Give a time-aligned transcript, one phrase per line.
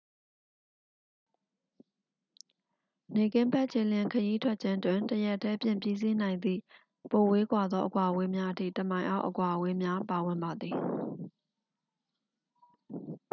[3.15, 6.61] နေ့ခင်းဘက် ခြေလျင်ခရီးထွက်ခြင်းတွင် တစ်ရက်တည်းဖြင့် ပြီးစီးနိုင်သည့်
[7.11, 10.75] ပိုဝေးကွာသော အကွာအဝေးများအထိ တစ်မိုင်အောက် အကွာအဝေးများ ပါဝင်ပါသည်